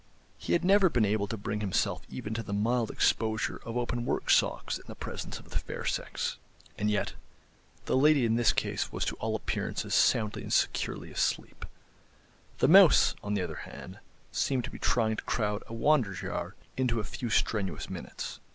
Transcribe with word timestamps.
He 0.39 0.53
had 0.53 0.65
never 0.65 0.89
been 0.89 1.05
able 1.05 1.27
to 1.27 1.37
bring 1.37 1.59
himself 1.59 2.01
even 2.09 2.33
to 2.33 2.41
the 2.41 2.53
mild 2.55 2.89
exposure 2.89 3.57
of 3.63 3.77
open 3.77 4.03
work 4.03 4.31
socks 4.31 4.79
in 4.79 4.85
the 4.87 4.95
presence 4.95 5.37
of 5.37 5.51
the 5.51 5.59
fair 5.59 5.85
sex. 5.85 6.37
And 6.75 6.89
yet—the 6.89 7.95
lady 7.95 8.25
in 8.25 8.33
this 8.35 8.51
case 8.51 8.91
was 8.91 9.05
to 9.05 9.15
all 9.17 9.35
appearances 9.35 9.93
soundly 9.93 10.41
and 10.41 10.51
securely 10.51 11.11
asleep; 11.11 11.65
the 12.57 12.67
mouse, 12.67 13.13
on 13.21 13.35
the 13.35 13.43
other 13.43 13.57
hand, 13.69 13.99
seemed 14.31 14.63
to 14.63 14.71
be 14.71 14.79
trying 14.79 15.17
to 15.17 15.23
crowd 15.25 15.61
a 15.67 15.71
Wanderjahr 15.75 16.55
into 16.75 16.99
a 16.99 17.03
few 17.03 17.29
strenuous 17.29 17.87
minutes. 17.87 18.39